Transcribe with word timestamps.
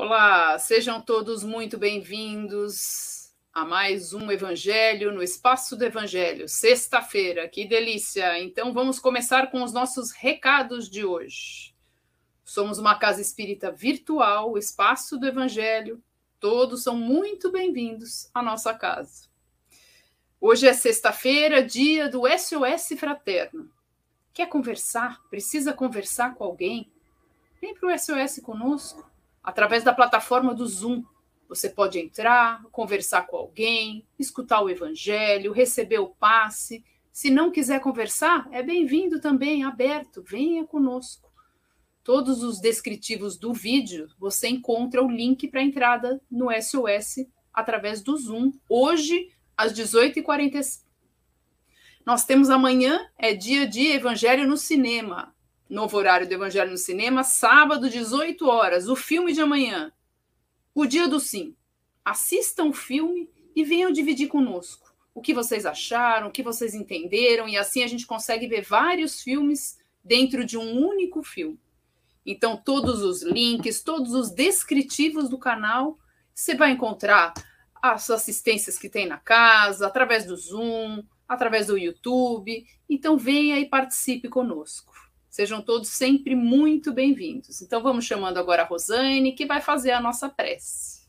Olá, 0.00 0.56
sejam 0.60 1.00
todos 1.00 1.42
muito 1.42 1.76
bem-vindos 1.76 3.32
a 3.52 3.64
mais 3.64 4.12
um 4.12 4.30
Evangelho 4.30 5.10
no 5.10 5.20
Espaço 5.20 5.74
do 5.74 5.84
Evangelho, 5.84 6.48
sexta-feira, 6.48 7.48
que 7.48 7.64
delícia! 7.64 8.40
Então 8.40 8.72
vamos 8.72 9.00
começar 9.00 9.50
com 9.50 9.60
os 9.60 9.72
nossos 9.72 10.12
recados 10.12 10.88
de 10.88 11.04
hoje. 11.04 11.74
Somos 12.44 12.78
uma 12.78 12.96
casa 12.96 13.20
espírita 13.20 13.72
virtual, 13.72 14.52
o 14.52 14.56
Espaço 14.56 15.18
do 15.18 15.26
Evangelho, 15.26 16.00
todos 16.38 16.84
são 16.84 16.94
muito 16.94 17.50
bem-vindos 17.50 18.30
à 18.32 18.40
nossa 18.40 18.72
casa. 18.72 19.28
Hoje 20.40 20.68
é 20.68 20.74
sexta-feira, 20.74 21.60
dia 21.60 22.08
do 22.08 22.22
SOS 22.38 22.96
Fraterno. 22.96 23.68
Quer 24.32 24.46
conversar? 24.46 25.20
Precisa 25.28 25.72
conversar 25.72 26.36
com 26.36 26.44
alguém? 26.44 26.88
Vem 27.60 27.74
para 27.74 27.92
o 27.92 27.98
SOS 27.98 28.38
conosco 28.40 29.17
através 29.48 29.82
da 29.82 29.94
plataforma 29.94 30.54
do 30.54 30.66
Zoom. 30.66 31.02
Você 31.48 31.70
pode 31.70 31.98
entrar, 31.98 32.62
conversar 32.70 33.26
com 33.26 33.34
alguém, 33.34 34.06
escutar 34.18 34.60
o 34.60 34.68
evangelho, 34.68 35.52
receber 35.52 36.00
o 36.00 36.10
passe. 36.10 36.84
Se 37.10 37.30
não 37.30 37.50
quiser 37.50 37.80
conversar, 37.80 38.46
é 38.52 38.62
bem-vindo 38.62 39.18
também, 39.22 39.64
aberto, 39.64 40.22
venha 40.22 40.66
conosco. 40.66 41.32
Todos 42.04 42.42
os 42.42 42.60
descritivos 42.60 43.38
do 43.38 43.54
vídeo, 43.54 44.08
você 44.18 44.48
encontra 44.48 45.02
o 45.02 45.10
link 45.10 45.48
para 45.48 45.62
entrada 45.62 46.20
no 46.30 46.48
SOS 46.52 47.26
através 47.50 48.02
do 48.02 48.18
Zoom, 48.18 48.52
hoje 48.68 49.30
às 49.56 49.72
18h45. 49.72 50.82
Nós 52.04 52.26
temos 52.26 52.50
amanhã, 52.50 53.00
é 53.16 53.32
dia 53.32 53.66
de 53.66 53.86
Evangelho 53.86 54.46
no 54.46 54.58
Cinema 54.58 55.34
novo 55.68 55.96
horário 55.96 56.26
do 56.26 56.32
Evangelho 56.32 56.70
no 56.70 56.78
Cinema, 56.78 57.22
sábado, 57.22 57.90
18 57.90 58.46
horas, 58.48 58.88
o 58.88 58.96
filme 58.96 59.32
de 59.32 59.40
amanhã, 59.40 59.92
o 60.74 60.86
dia 60.86 61.08
do 61.08 61.20
sim. 61.20 61.54
Assistam 62.04 62.66
o 62.66 62.72
filme 62.72 63.28
e 63.54 63.64
venham 63.64 63.92
dividir 63.92 64.28
conosco 64.28 64.88
o 65.18 65.20
que 65.20 65.34
vocês 65.34 65.66
acharam, 65.66 66.28
o 66.28 66.30
que 66.30 66.42
vocês 66.42 66.74
entenderam, 66.74 67.48
e 67.48 67.56
assim 67.56 67.82
a 67.82 67.88
gente 67.88 68.06
consegue 68.06 68.46
ver 68.46 68.62
vários 68.62 69.20
filmes 69.20 69.78
dentro 70.02 70.44
de 70.44 70.56
um 70.56 70.86
único 70.86 71.22
filme. 71.22 71.60
Então, 72.24 72.56
todos 72.56 73.02
os 73.02 73.22
links, 73.22 73.82
todos 73.82 74.12
os 74.12 74.30
descritivos 74.30 75.28
do 75.28 75.38
canal, 75.38 75.98
você 76.32 76.54
vai 76.54 76.70
encontrar 76.70 77.34
as 77.82 78.08
assistências 78.10 78.78
que 78.78 78.88
tem 78.88 79.06
na 79.06 79.18
casa, 79.18 79.86
através 79.86 80.24
do 80.24 80.36
Zoom, 80.36 81.02
através 81.26 81.66
do 81.66 81.76
YouTube. 81.76 82.64
Então, 82.88 83.16
venha 83.16 83.58
e 83.58 83.68
participe 83.68 84.28
conosco. 84.28 84.92
Sejam 85.38 85.62
todos 85.62 85.90
sempre 85.90 86.34
muito 86.34 86.92
bem-vindos. 86.92 87.62
Então, 87.62 87.80
vamos 87.80 88.04
chamando 88.04 88.38
agora 88.38 88.62
a 88.62 88.66
Rosane, 88.66 89.36
que 89.36 89.46
vai 89.46 89.60
fazer 89.60 89.92
a 89.92 90.00
nossa 90.00 90.28
prece. 90.28 91.06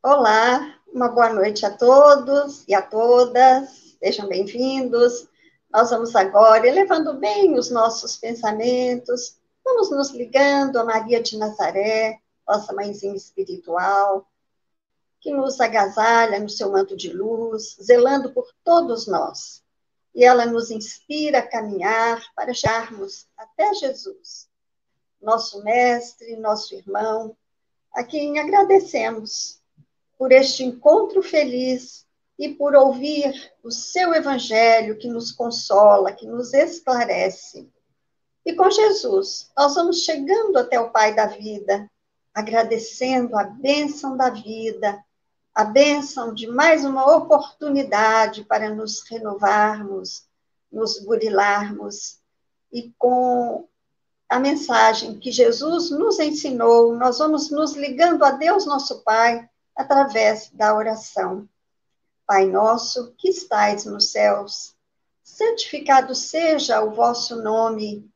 Olá, 0.00 0.78
uma 0.86 1.08
boa 1.08 1.32
noite 1.32 1.66
a 1.66 1.76
todos 1.76 2.62
e 2.68 2.72
a 2.72 2.80
todas. 2.80 3.96
Sejam 3.98 4.28
bem-vindos. 4.28 5.26
Nós 5.72 5.90
vamos 5.90 6.14
agora 6.14 6.64
elevando 6.64 7.14
bem 7.14 7.58
os 7.58 7.72
nossos 7.72 8.16
pensamentos, 8.16 9.36
vamos 9.64 9.90
nos 9.90 10.10
ligando 10.10 10.78
a 10.78 10.84
Maria 10.84 11.20
de 11.20 11.36
Nazaré, 11.36 12.20
nossa 12.46 12.72
mãezinha 12.72 13.16
espiritual, 13.16 14.28
que 15.20 15.30
nos 15.30 15.60
agasalha 15.60 16.38
no 16.38 16.48
seu 16.48 16.70
manto 16.70 16.96
de 16.96 17.12
luz, 17.12 17.76
zelando 17.82 18.32
por 18.32 18.48
todos 18.62 19.06
nós. 19.06 19.62
E 20.14 20.24
ela 20.24 20.46
nos 20.46 20.70
inspira 20.70 21.38
a 21.38 21.46
caminhar 21.46 22.22
para 22.34 22.54
chegarmos 22.54 23.26
até 23.36 23.74
Jesus, 23.74 24.48
nosso 25.20 25.62
mestre, 25.62 26.36
nosso 26.36 26.74
irmão, 26.74 27.36
a 27.92 28.04
quem 28.04 28.38
agradecemos 28.38 29.60
por 30.16 30.32
este 30.32 30.64
encontro 30.64 31.22
feliz 31.22 32.06
e 32.38 32.48
por 32.48 32.74
ouvir 32.74 33.52
o 33.62 33.70
seu 33.70 34.14
evangelho 34.14 34.96
que 34.98 35.08
nos 35.08 35.32
consola, 35.32 36.12
que 36.12 36.26
nos 36.26 36.54
esclarece. 36.54 37.68
E 38.44 38.54
com 38.54 38.70
Jesus, 38.70 39.50
nós 39.56 39.74
vamos 39.74 40.02
chegando 40.02 40.56
até 40.56 40.78
o 40.80 40.90
Pai 40.90 41.14
da 41.14 41.26
vida, 41.26 41.90
agradecendo 42.32 43.36
a 43.36 43.44
bênção 43.44 44.16
da 44.16 44.30
vida, 44.30 45.04
a 45.58 45.64
bênção 45.64 46.32
de 46.32 46.46
mais 46.46 46.84
uma 46.84 47.16
oportunidade 47.16 48.44
para 48.44 48.72
nos 48.72 49.02
renovarmos, 49.10 50.24
nos 50.70 51.00
burilarmos 51.00 52.20
e 52.72 52.94
com 52.96 53.66
a 54.28 54.38
mensagem 54.38 55.18
que 55.18 55.32
Jesus 55.32 55.90
nos 55.90 56.20
ensinou, 56.20 56.94
nós 56.94 57.18
vamos 57.18 57.50
nos 57.50 57.74
ligando 57.74 58.24
a 58.24 58.30
Deus 58.30 58.66
nosso 58.66 59.02
Pai 59.02 59.50
através 59.74 60.48
da 60.52 60.76
oração. 60.76 61.48
Pai 62.24 62.46
nosso 62.46 63.12
que 63.18 63.28
estais 63.28 63.84
nos 63.84 64.12
céus, 64.12 64.76
santificado 65.24 66.14
seja 66.14 66.84
o 66.84 66.92
vosso 66.92 67.34
nome, 67.34 68.08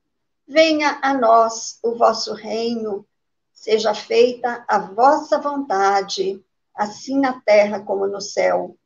venha 0.47 1.01
a 1.03 1.13
nós 1.13 1.81
o 1.83 1.97
vosso 1.97 2.35
reino, 2.35 3.05
seja 3.53 3.93
feita 3.95 4.65
a 4.69 4.79
vossa 4.79 5.41
vontade 5.41 6.41
assim 6.75 7.21
na 7.21 7.41
terra 7.41 7.81
como 7.81 8.07
no 8.07 8.21
céu. 8.21 8.77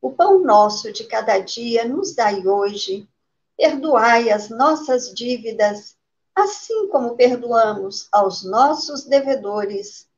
O 0.00 0.12
pão 0.12 0.42
nosso 0.42 0.92
de 0.92 1.04
cada 1.04 1.38
dia 1.38 1.84
nos 1.84 2.14
dai 2.14 2.46
hoje. 2.46 3.08
Perdoai 3.56 4.30
as 4.30 4.48
nossas 4.48 5.12
dívidas, 5.12 5.96
assim 6.34 6.88
como 6.88 7.16
perdoamos 7.16 8.08
aos 8.12 8.44
nossos 8.44 9.04
devedores. 9.04 10.08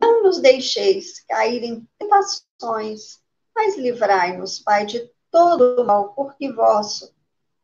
Não 0.00 0.22
nos 0.22 0.40
deixeis 0.40 1.20
cair 1.28 1.62
em 1.62 1.88
tentações, 1.98 3.20
mas 3.54 3.76
livrai-nos, 3.76 4.58
Pai, 4.58 4.86
de 4.86 5.08
todo 5.30 5.80
o 5.80 5.84
mal, 5.84 6.12
porque 6.14 6.52
vosso 6.52 7.12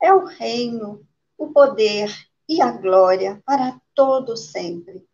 é 0.01 0.13
o 0.13 0.25
reino, 0.25 1.05
o 1.39 1.49
poder 1.49 2.15
e 2.49 2.61
a 2.61 2.71
glória 2.71 3.43
para 3.45 3.81
todo 3.95 4.37
sempre. 4.37 5.05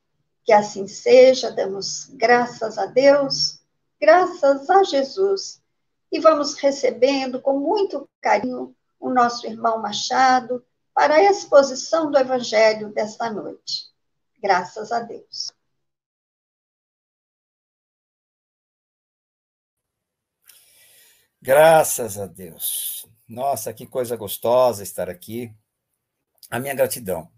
Que 0.44 0.52
assim 0.52 0.86
seja, 0.86 1.50
damos 1.50 2.06
graças 2.14 2.76
a 2.76 2.86
Deus 2.86 3.59
graças 4.00 4.68
a 4.70 4.82
Jesus. 4.82 5.62
E 6.10 6.18
vamos 6.18 6.54
recebendo 6.54 7.40
com 7.40 7.58
muito 7.58 8.08
carinho 8.20 8.74
o 8.98 9.10
nosso 9.10 9.46
irmão 9.46 9.80
Machado 9.80 10.64
para 10.92 11.14
a 11.14 11.22
exposição 11.22 12.10
do 12.10 12.18
Evangelho 12.18 12.92
desta 12.92 13.30
noite. 13.30 13.88
Graças 14.42 14.90
a 14.90 15.00
Deus. 15.00 15.52
Graças 21.40 22.18
a 22.18 22.26
Deus. 22.26 23.06
Nossa, 23.26 23.72
que 23.72 23.86
coisa 23.86 24.16
gostosa 24.16 24.82
estar 24.82 25.08
aqui. 25.08 25.54
A 26.50 26.58
minha 26.58 26.74
gratidão 26.74 27.30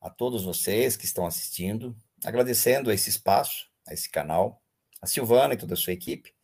a 0.00 0.08
todos 0.08 0.44
vocês 0.44 0.96
que 0.96 1.04
estão 1.04 1.26
assistindo, 1.26 1.94
agradecendo 2.24 2.90
esse 2.90 3.10
espaço, 3.10 3.70
a 3.86 3.92
esse 3.92 4.08
canal, 4.08 4.59
a 5.00 5.06
Silvana 5.06 5.54
e 5.54 5.56
toda 5.56 5.74
a 5.74 5.76
sua 5.76 5.92
equipe, 5.92 6.34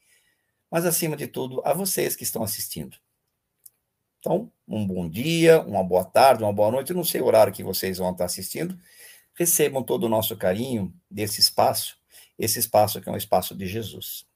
mas 0.71 0.85
acima 0.85 1.17
de 1.17 1.27
tudo, 1.27 1.63
a 1.65 1.73
vocês 1.73 2.17
que 2.17 2.25
estão 2.25 2.43
assistindo. 2.43 2.97
Então, 4.19 4.51
um 4.67 4.87
bom 4.87 5.09
dia, 5.09 5.61
uma 5.63 5.85
boa 5.85 6.05
tarde, 6.05 6.43
uma 6.43 6.53
boa 6.53 6.71
noite, 6.71 6.91
eu 6.91 6.97
não 6.97 7.05
sei 7.05 7.21
o 7.21 7.27
horário 7.27 7.53
que 7.53 7.63
vocês 7.63 7.99
vão 7.99 8.11
estar 8.11 8.25
assistindo, 8.25 8.79
recebam 9.35 9.83
todo 9.83 10.05
o 10.05 10.09
nosso 10.09 10.37
carinho 10.37 10.93
desse 11.11 11.41
espaço, 11.41 11.97
esse 12.39 12.59
espaço 12.59 13.01
que 13.01 13.09
é 13.09 13.13
um 13.13 13.17
espaço 13.17 13.55
de 13.55 13.67
Jesus. 13.67 14.27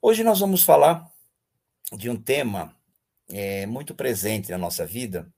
Hoje 0.00 0.24
nós 0.24 0.40
vamos 0.40 0.62
falar 0.62 1.10
de 1.92 2.08
um 2.08 2.16
tema 2.16 2.74
é, 3.28 3.66
muito 3.66 3.94
presente 3.94 4.50
na 4.50 4.58
nossa 4.58 4.86
vida, 4.86 5.30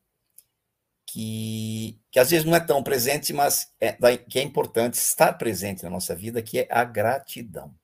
que, 1.13 2.01
que 2.11 2.19
às 2.19 2.31
vezes 2.31 2.47
não 2.47 2.57
é 2.57 2.61
tão 2.61 2.83
presente, 2.83 3.35
mas 3.35 3.71
é, 3.79 3.93
que 4.17 4.39
é 4.39 4.43
importante 4.43 4.95
estar 4.95 5.35
presente 5.35 5.83
na 5.83 5.91
nossa 5.91 6.17
vida, 6.17 6.43
que 6.43 6.61
é 6.61 6.69
a 6.71 6.83
gratidão. 6.85 7.79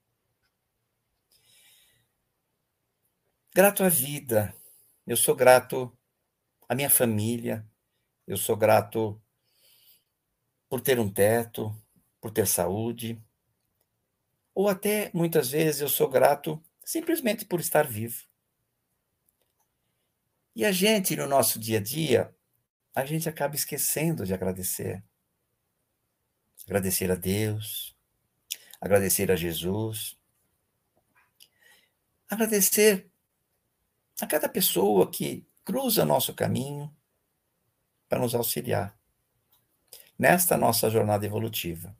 Grato 3.54 3.84
à 3.84 3.88
vida, 3.90 4.54
eu 5.06 5.14
sou 5.14 5.36
grato 5.36 5.94
à 6.66 6.74
minha 6.74 6.88
família, 6.88 7.66
eu 8.26 8.38
sou 8.38 8.56
grato 8.56 9.20
por 10.66 10.80
ter 10.80 10.98
um 10.98 11.12
teto, 11.12 11.70
por 12.22 12.30
ter 12.30 12.46
saúde, 12.46 13.22
ou 14.54 14.70
até 14.70 15.10
muitas 15.12 15.50
vezes 15.50 15.82
eu 15.82 15.88
sou 15.90 16.08
grato 16.08 16.62
simplesmente 16.82 17.44
por 17.44 17.60
estar 17.60 17.86
vivo. 17.86 18.26
E 20.56 20.64
a 20.64 20.72
gente, 20.72 21.14
no 21.14 21.26
nosso 21.26 21.58
dia 21.58 21.76
a 21.76 21.82
dia, 21.82 22.34
a 22.98 23.04
gente 23.04 23.28
acaba 23.28 23.54
esquecendo 23.54 24.26
de 24.26 24.34
agradecer. 24.34 25.04
Agradecer 26.64 27.10
a 27.10 27.14
Deus, 27.14 27.96
agradecer 28.80 29.30
a 29.30 29.36
Jesus, 29.36 30.18
agradecer 32.28 33.08
a 34.20 34.26
cada 34.26 34.48
pessoa 34.48 35.08
que 35.08 35.46
cruza 35.64 36.04
nosso 36.04 36.34
caminho 36.34 36.94
para 38.08 38.18
nos 38.18 38.34
auxiliar 38.34 38.98
nesta 40.18 40.56
nossa 40.56 40.90
jornada 40.90 41.24
evolutiva. 41.24 41.96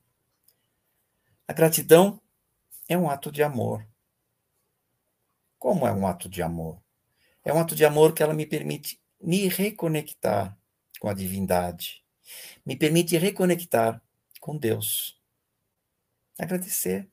A 1.46 1.52
gratidão 1.52 2.20
é 2.88 2.98
um 2.98 3.08
ato 3.08 3.30
de 3.30 3.42
amor. 3.42 3.86
Como 5.58 5.86
é 5.86 5.92
um 5.92 6.06
ato 6.08 6.28
de 6.28 6.42
amor? 6.42 6.82
É 7.44 7.52
um 7.52 7.60
ato 7.60 7.76
de 7.76 7.84
amor 7.84 8.12
que 8.12 8.22
ela 8.22 8.34
me 8.34 8.44
permite 8.44 9.00
me 9.20 9.46
reconectar 9.48 10.58
com 11.00 11.08
a 11.08 11.14
divindade, 11.14 12.04
me 12.64 12.76
permite 12.76 13.16
reconectar 13.16 14.02
com 14.40 14.56
Deus. 14.56 15.20
Agradecer. 16.38 17.08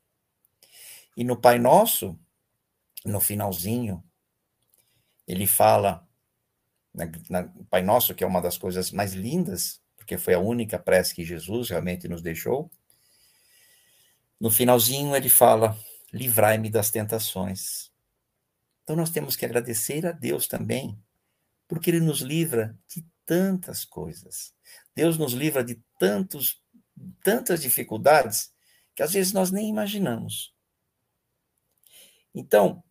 E 1.16 1.24
no 1.24 1.40
Pai 1.40 1.58
Nosso, 1.58 2.20
no 3.06 3.22
finalzinho, 3.22 4.04
ele 5.28 5.48
fala, 5.48 6.08
Pai 7.70 7.82
Nosso, 7.82 8.14
que 8.14 8.24
é 8.24 8.28
uma 8.28 8.42
das 8.42 8.58
coisas 8.58 8.92
mais 8.92 9.14
lindas, 9.14 9.82
porque 9.96 10.18
foi 10.18 10.34
a 10.34 10.40
única 10.40 10.78
prece 10.78 11.16
que 11.16 11.26
Jesus 11.26 11.70
realmente 11.70 12.08
nos 12.08 12.22
deixou. 12.22 12.70
No 14.40 14.52
finalzinho, 14.52 15.16
ele 15.16 15.30
fala: 15.30 15.78
livrai-me 16.14 16.70
das 16.70 16.92
tentações. 16.92 17.92
Então, 18.84 18.96
nós 18.96 19.10
temos 19.10 19.36
que 19.36 19.46
agradecer 19.46 20.06
a 20.06 20.12
Deus 20.12 20.48
também, 20.48 20.98
porque 21.68 21.90
Ele 21.90 22.00
nos 22.00 22.20
livra 22.22 22.78
de 22.88 23.04
tantas 23.26 23.84
coisas. 23.86 24.54
Deus 24.96 25.18
nos 25.18 25.34
livra 25.34 25.64
de 25.64 25.82
tantos, 26.00 26.62
tantas 27.24 27.62
dificuldades 27.62 28.54
que 28.96 29.04
às 29.04 29.12
vezes 29.14 29.34
nós 29.34 29.52
nem 29.52 29.70
imaginamos. 29.70 30.54
Então, 32.34 32.84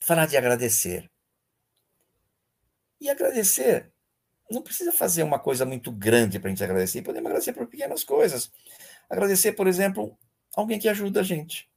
falar 0.00 0.26
de 0.26 0.36
agradecer. 0.36 1.10
E 3.00 3.10
agradecer, 3.10 3.92
não 4.50 4.62
precisa 4.62 4.92
fazer 4.92 5.22
uma 5.22 5.38
coisa 5.38 5.64
muito 5.64 5.92
grande 5.92 6.38
para 6.38 6.48
a 6.48 6.50
gente 6.50 6.64
agradecer, 6.64 7.02
podemos 7.02 7.26
agradecer 7.26 7.52
por 7.52 7.66
pequenas 7.66 8.04
coisas. 8.04 8.50
Agradecer, 9.08 9.52
por 9.52 9.66
exemplo, 9.66 10.16
alguém 10.54 10.78
que 10.78 10.88
ajuda 10.88 11.20
a 11.20 11.24
gente. 11.24 11.68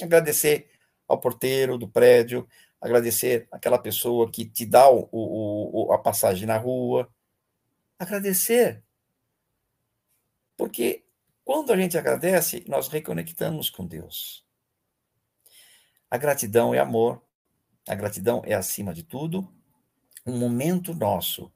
Agradecer 0.00 0.70
ao 1.08 1.18
porteiro 1.18 1.76
do 1.76 1.88
prédio, 1.88 2.48
agradecer 2.82 3.48
aquela 3.50 3.78
pessoa 3.78 4.30
que 4.30 4.44
te 4.44 4.66
dá 4.66 4.90
o, 4.90 5.08
o, 5.12 5.92
a 5.92 5.98
passagem 5.98 6.46
na 6.46 6.58
rua. 6.58 7.08
Agradecer. 7.98 8.82
Porque 10.56 11.04
quando 11.44 11.72
a 11.72 11.76
gente 11.76 11.96
agradece, 11.96 12.64
nós 12.66 12.88
reconectamos 12.88 13.70
com 13.70 13.86
Deus. 13.86 14.44
A 16.10 16.18
gratidão 16.18 16.74
é 16.74 16.78
amor, 16.78 17.22
a 17.88 17.94
gratidão 17.94 18.42
é, 18.44 18.52
acima 18.52 18.92
de 18.92 19.02
tudo, 19.02 19.48
um 20.26 20.36
momento 20.36 20.92
nosso 20.92 21.52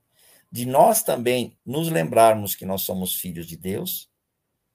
de 0.51 0.65
nós 0.65 1.03
também 1.03 1.59
nos 1.67 1.91
lembrarmos 1.91 2.55
que 2.55 2.65
nós 2.65 2.83
somos 2.83 3.17
filhos 3.17 3.47
de 3.47 3.57
Deus 3.57 4.11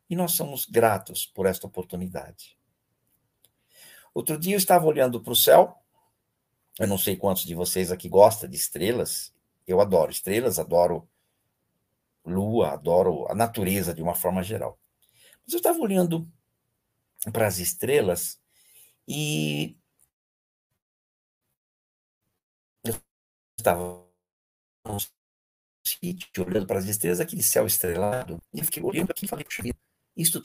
e 0.10 0.16
nós 0.16 0.34
somos 0.34 0.66
gratos 0.66 1.26
por 1.26 1.46
esta 1.46 1.66
oportunidade. 1.66 2.58
Outro 4.14 4.38
dia 4.38 4.54
eu 4.54 4.58
estava 4.58 4.86
olhando 4.86 5.22
para 5.22 5.32
o 5.32 5.36
céu, 5.36 5.81
eu 6.82 6.88
não 6.88 6.98
sei 6.98 7.16
quantos 7.16 7.46
de 7.46 7.54
vocês 7.54 7.92
aqui 7.92 8.10
gostam 8.10 8.50
de 8.50 8.56
estrelas, 8.58 9.32
eu 9.68 9.80
adoro 9.80 10.12
estrelas, 10.12 10.58
adoro 10.58 11.08
lua, 12.26 12.72
adoro 12.72 13.32
a 13.32 13.36
natureza 13.36 13.94
de 13.94 14.02
uma 14.02 14.16
forma 14.16 14.42
geral. 14.42 14.80
Mas 15.46 15.54
eu 15.54 15.58
estava 15.58 15.78
olhando 15.80 16.28
para 17.32 17.46
as 17.46 17.60
estrelas 17.60 18.42
e 19.08 19.78
eu 22.84 22.96
estava 23.58 24.04
num 24.84 24.98
sítio, 25.86 26.46
olhando 26.48 26.66
para 26.66 26.80
as 26.80 26.86
estrelas, 26.86 27.20
aquele 27.20 27.44
céu 27.44 27.68
estrelado, 27.68 28.42
e 28.52 28.64
fiquei 28.64 28.82
olhando 28.82 29.12
aqui 29.12 29.26
e 29.26 29.28
falei, 29.28 29.46
puxa 29.46 29.62
isto, 30.18 30.42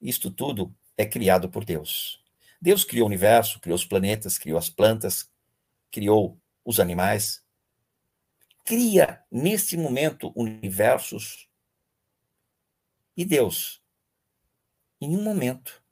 isto 0.00 0.28
tudo 0.30 0.74
é 0.96 1.06
criado 1.06 1.48
por 1.48 1.64
Deus. 1.64 2.20
Deus 2.60 2.84
criou 2.84 3.04
o 3.04 3.08
universo, 3.08 3.60
criou 3.60 3.76
os 3.76 3.84
planetas, 3.84 4.36
criou 4.36 4.58
as 4.58 4.68
plantas, 4.68 5.30
criou 5.90 6.38
os 6.64 6.78
animais, 6.78 7.42
cria 8.64 9.24
neste 9.30 9.76
momento 9.76 10.32
universos. 10.36 11.48
E 13.16 13.24
Deus, 13.24 13.82
em 15.00 15.16
um 15.16 15.22
momento, 15.22 15.82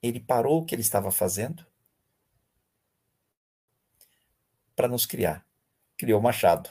ele 0.00 0.20
parou 0.20 0.60
o 0.60 0.64
que 0.64 0.74
ele 0.74 0.82
estava 0.82 1.10
fazendo 1.10 1.66
para 4.76 4.88
nos 4.88 5.06
criar. 5.06 5.46
Criou 5.96 6.20
o 6.20 6.22
machado. 6.22 6.70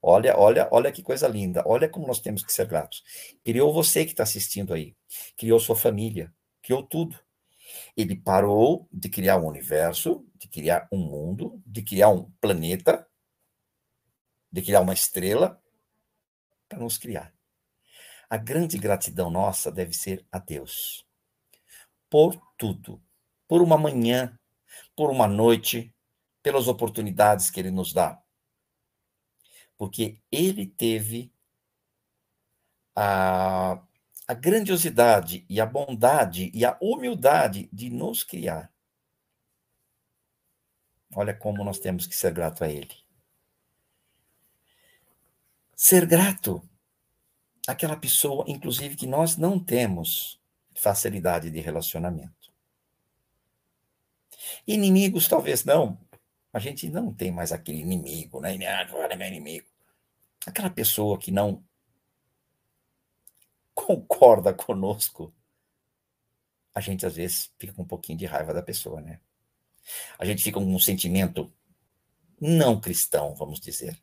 Olha, 0.00 0.36
olha, 0.36 0.68
olha 0.72 0.90
que 0.90 1.02
coisa 1.02 1.28
linda. 1.28 1.62
Olha 1.66 1.88
como 1.88 2.06
nós 2.06 2.20
temos 2.20 2.42
que 2.42 2.52
ser 2.52 2.66
gratos. 2.66 3.04
Criou 3.44 3.72
você 3.72 4.04
que 4.04 4.10
está 4.10 4.24
assistindo 4.24 4.74
aí. 4.74 4.96
Criou 5.36 5.60
sua 5.60 5.76
família. 5.76 6.34
Criou 6.60 6.82
tudo. 6.82 7.18
Ele 7.96 8.16
parou 8.16 8.88
de 8.92 9.08
criar 9.08 9.38
um 9.38 9.46
universo, 9.46 10.26
de 10.34 10.48
criar 10.48 10.88
um 10.90 10.98
mundo, 10.98 11.62
de 11.66 11.82
criar 11.82 12.08
um 12.08 12.30
planeta, 12.40 13.06
de 14.50 14.62
criar 14.62 14.80
uma 14.80 14.92
estrela, 14.92 15.62
para 16.68 16.78
nos 16.78 16.98
criar. 16.98 17.34
A 18.28 18.36
grande 18.36 18.78
gratidão 18.78 19.30
nossa 19.30 19.70
deve 19.70 19.92
ser 19.92 20.26
a 20.32 20.38
Deus 20.38 21.06
por 22.12 22.36
tudo, 22.58 23.02
por 23.48 23.62
uma 23.62 23.78
manhã, 23.78 24.38
por 24.94 25.10
uma 25.10 25.26
noite, 25.26 25.94
pelas 26.42 26.68
oportunidades 26.68 27.50
que 27.50 27.58
Ele 27.58 27.70
nos 27.70 27.90
dá. 27.90 28.22
Porque 29.78 30.20
Ele 30.30 30.66
teve 30.66 31.32
a, 32.94 33.82
a 34.32 34.34
grandiosidade 34.34 35.44
e 35.46 35.60
a 35.60 35.66
bondade 35.66 36.50
e 36.54 36.64
a 36.64 36.78
humildade 36.80 37.68
de 37.70 37.90
nos 37.90 38.24
criar. 38.24 38.72
Olha 41.14 41.34
como 41.34 41.62
nós 41.62 41.78
temos 41.78 42.06
que 42.06 42.16
ser 42.16 42.32
grato 42.32 42.64
a 42.64 42.68
Ele. 42.70 42.94
Ser 45.76 46.06
grato 46.06 46.66
àquela 47.68 47.94
pessoa, 47.94 48.46
inclusive, 48.48 48.96
que 48.96 49.06
nós 49.06 49.36
não 49.36 49.62
temos 49.62 50.40
facilidade 50.74 51.50
de 51.50 51.60
relacionamento. 51.60 52.50
Inimigos, 54.66 55.28
talvez 55.28 55.62
não. 55.62 56.00
A 56.54 56.58
gente 56.58 56.88
não 56.88 57.12
tem 57.12 57.30
mais 57.30 57.52
aquele 57.52 57.82
inimigo, 57.82 58.40
né? 58.40 58.66
Agora 58.80 59.12
é 59.12 59.16
meu 59.16 59.28
inimigo. 59.28 59.68
Aquela 60.46 60.70
pessoa 60.70 61.18
que 61.18 61.30
não 61.30 61.62
concorda 63.74 64.52
conosco, 64.52 65.34
a 66.74 66.80
gente 66.80 67.04
às 67.04 67.16
vezes 67.16 67.52
fica 67.58 67.72
com 67.72 67.82
um 67.82 67.86
pouquinho 67.86 68.18
de 68.18 68.26
raiva 68.26 68.54
da 68.54 68.62
pessoa, 68.62 69.00
né? 69.00 69.20
A 70.18 70.24
gente 70.24 70.42
fica 70.42 70.58
com 70.58 70.64
um 70.64 70.78
sentimento 70.78 71.52
não 72.40 72.80
cristão, 72.80 73.34
vamos 73.34 73.60
dizer. 73.60 74.00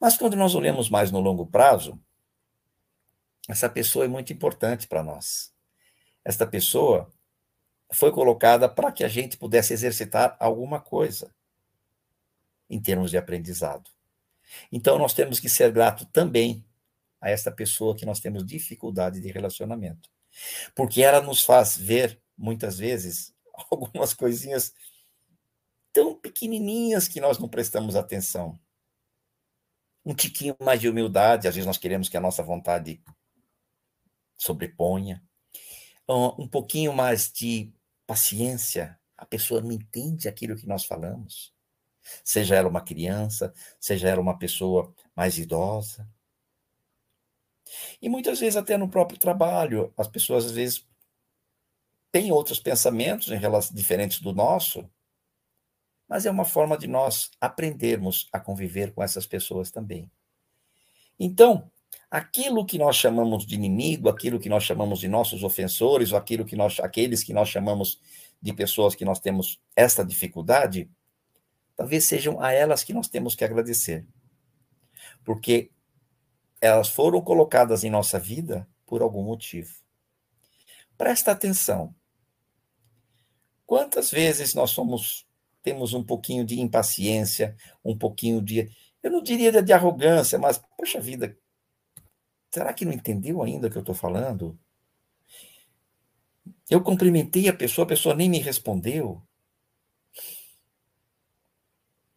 Mas 0.00 0.16
quando 0.16 0.36
nós 0.36 0.54
olhamos 0.54 0.88
mais 0.88 1.10
no 1.10 1.20
longo 1.20 1.46
prazo, 1.46 2.00
essa 3.48 3.68
pessoa 3.68 4.04
é 4.04 4.08
muito 4.08 4.32
importante 4.32 4.86
para 4.86 5.02
nós. 5.02 5.52
Esta 6.24 6.46
pessoa 6.46 7.12
foi 7.92 8.12
colocada 8.12 8.68
para 8.68 8.92
que 8.92 9.02
a 9.02 9.08
gente 9.08 9.36
pudesse 9.36 9.72
exercitar 9.72 10.36
alguma 10.38 10.80
coisa 10.80 11.34
em 12.68 12.80
termos 12.80 13.10
de 13.10 13.18
aprendizado. 13.18 13.90
Então, 14.70 14.98
nós 14.98 15.12
temos 15.12 15.40
que 15.40 15.48
ser 15.48 15.72
grato 15.72 16.06
também 16.06 16.64
a 17.20 17.30
esta 17.30 17.50
pessoa 17.50 17.96
que 17.96 18.06
nós 18.06 18.20
temos 18.20 18.44
dificuldade 18.44 19.20
de 19.20 19.30
relacionamento. 19.30 20.10
Porque 20.74 21.02
ela 21.02 21.20
nos 21.20 21.44
faz 21.44 21.76
ver, 21.76 22.20
muitas 22.36 22.78
vezes, 22.78 23.34
algumas 23.70 24.14
coisinhas 24.14 24.72
tão 25.92 26.14
pequenininhas 26.14 27.08
que 27.08 27.20
nós 27.20 27.38
não 27.38 27.48
prestamos 27.48 27.96
atenção. 27.96 28.58
Um 30.04 30.14
tiquinho 30.14 30.56
mais 30.60 30.80
de 30.80 30.88
humildade, 30.88 31.46
às 31.46 31.54
vezes 31.54 31.66
nós 31.66 31.76
queremos 31.76 32.08
que 32.08 32.16
a 32.16 32.20
nossa 32.20 32.42
vontade 32.42 33.02
sobreponha. 34.38 35.22
Um 36.08 36.48
pouquinho 36.48 36.92
mais 36.92 37.30
de 37.30 37.72
paciência, 38.06 38.98
a 39.16 39.26
pessoa 39.26 39.60
não 39.60 39.70
entende 39.70 40.28
aquilo 40.28 40.56
que 40.56 40.66
nós 40.66 40.84
falamos. 40.84 41.54
Seja 42.24 42.56
ela 42.56 42.68
uma 42.68 42.80
criança, 42.80 43.52
seja 43.78 44.08
ela 44.08 44.20
uma 44.20 44.38
pessoa 44.38 44.92
mais 45.14 45.38
idosa. 45.38 46.08
E 48.00 48.08
muitas 48.08 48.40
vezes, 48.40 48.56
até 48.56 48.76
no 48.76 48.88
próprio 48.88 49.18
trabalho, 49.18 49.92
as 49.96 50.08
pessoas 50.08 50.46
às 50.46 50.52
vezes 50.52 50.86
têm 52.12 52.32
outros 52.32 52.58
pensamentos 52.58 53.28
em 53.28 53.36
relação, 53.36 53.74
diferentes 53.74 54.20
do 54.20 54.32
nosso, 54.32 54.88
mas 56.08 56.26
é 56.26 56.30
uma 56.30 56.44
forma 56.44 56.76
de 56.76 56.88
nós 56.88 57.30
aprendermos 57.40 58.28
a 58.32 58.40
conviver 58.40 58.92
com 58.92 59.02
essas 59.02 59.26
pessoas 59.26 59.70
também. 59.70 60.10
Então, 61.18 61.70
aquilo 62.10 62.66
que 62.66 62.78
nós 62.78 62.96
chamamos 62.96 63.46
de 63.46 63.54
inimigo, 63.54 64.08
aquilo 64.08 64.40
que 64.40 64.48
nós 64.48 64.64
chamamos 64.64 64.98
de 64.98 65.06
nossos 65.06 65.44
ofensores, 65.44 66.12
aquilo 66.12 66.44
que 66.44 66.56
nós, 66.56 66.80
aqueles 66.80 67.22
que 67.22 67.32
nós 67.32 67.48
chamamos 67.48 68.00
de 68.42 68.52
pessoas 68.52 68.94
que 68.96 69.04
nós 69.04 69.20
temos 69.20 69.60
esta 69.76 70.04
dificuldade, 70.04 70.90
talvez 71.76 72.06
sejam 72.06 72.40
a 72.42 72.52
elas 72.52 72.82
que 72.82 72.92
nós 72.92 73.06
temos 73.08 73.36
que 73.36 73.44
agradecer. 73.44 74.04
Porque 75.24 75.70
elas 76.60 76.88
foram 76.88 77.20
colocadas 77.20 77.84
em 77.84 77.90
nossa 77.90 78.18
vida 78.18 78.68
por 78.86 79.02
algum 79.02 79.22
motivo. 79.22 79.74
Presta 80.98 81.32
atenção. 81.32 81.94
Quantas 83.64 84.10
vezes 84.10 84.54
nós 84.54 84.70
somos 84.70 85.26
temos 85.62 85.92
um 85.92 86.02
pouquinho 86.02 86.44
de 86.44 86.58
impaciência, 86.58 87.56
um 87.84 87.96
pouquinho 87.96 88.40
de 88.40 88.70
eu 89.02 89.10
não 89.10 89.22
diria 89.22 89.62
de 89.62 89.72
arrogância, 89.72 90.38
mas 90.38 90.60
poxa 90.76 91.00
vida, 91.00 91.36
será 92.50 92.72
que 92.72 92.84
não 92.84 92.92
entendeu 92.92 93.42
ainda 93.42 93.68
o 93.68 93.70
que 93.70 93.76
eu 93.76 93.80
estou 93.80 93.94
falando? 93.94 94.58
Eu 96.68 96.82
cumprimentei 96.82 97.48
a 97.48 97.56
pessoa, 97.56 97.84
a 97.84 97.88
pessoa 97.88 98.14
nem 98.14 98.28
me 98.28 98.38
respondeu. 98.38 99.22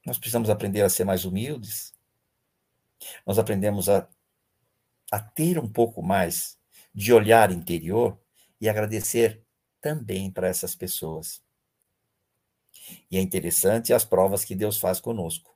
Nós 0.06 0.18
precisamos 0.18 0.50
aprender 0.50 0.82
a 0.82 0.90
ser 0.90 1.06
mais 1.06 1.24
humildes. 1.24 1.94
Nós 3.26 3.40
aprendemos 3.40 3.88
a, 3.90 4.08
a 5.14 5.20
ter 5.20 5.60
um 5.60 5.70
pouco 5.70 6.02
mais 6.02 6.58
de 6.92 7.14
olhar 7.14 7.52
interior 7.52 8.20
e 8.60 8.68
agradecer 8.68 9.46
também 9.80 10.32
para 10.32 10.48
essas 10.48 10.74
pessoas. 10.74 11.40
E 13.12 13.18
é 13.18 13.22
interessante 13.22 13.94
as 13.94 14.04
provas 14.04 14.44
que 14.44 14.56
Deus 14.56 14.80
faz 14.80 15.00
conosco. 15.00 15.56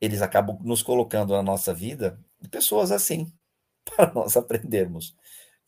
Eles 0.00 0.22
acabam 0.22 0.58
nos 0.62 0.82
colocando 0.82 1.34
na 1.34 1.42
nossa 1.42 1.74
vida 1.74 2.18
pessoas 2.50 2.90
assim, 2.90 3.30
para 3.84 4.14
nós 4.14 4.34
aprendermos. 4.34 5.14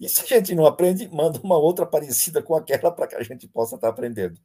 E 0.00 0.08
se 0.08 0.22
a 0.22 0.26
gente 0.38 0.54
não 0.54 0.64
aprende, 0.64 1.06
manda 1.08 1.38
uma 1.40 1.58
outra 1.58 1.84
parecida 1.84 2.42
com 2.42 2.54
aquela 2.54 2.90
para 2.90 3.06
que 3.06 3.14
a 3.14 3.22
gente 3.22 3.46
possa 3.46 3.74
estar 3.74 3.88
aprendendo. 3.90 4.40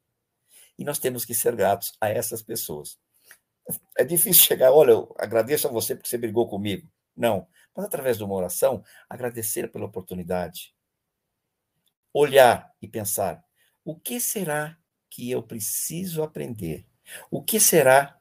E 0.78 0.84
nós 0.84 1.00
temos 1.00 1.24
que 1.24 1.34
ser 1.34 1.56
gratos 1.56 1.94
a 2.02 2.10
essas 2.10 2.42
pessoas. 2.42 3.00
É 3.98 4.04
difícil 4.04 4.44
chegar, 4.44 4.74
olha, 4.74 4.92
eu 4.92 5.16
agradeço 5.18 5.70
a 5.70 5.72
você 5.72 5.96
porque 5.96 6.10
você 6.10 6.18
brigou 6.18 6.50
comigo. 6.50 6.86
Não. 7.16 7.48
Mas 7.78 7.86
através 7.86 8.18
de 8.18 8.24
uma 8.24 8.34
oração, 8.34 8.84
agradecer 9.08 9.72
pela 9.72 9.86
oportunidade. 9.86 10.76
Olhar 12.12 12.76
e 12.82 12.88
pensar: 12.88 13.46
o 13.86 13.96
que 13.96 14.20
será 14.20 14.76
que 15.08 15.30
eu 15.30 15.44
preciso 15.44 16.24
aprender? 16.24 16.88
O 17.30 17.44
que 17.44 17.60
será 17.60 18.20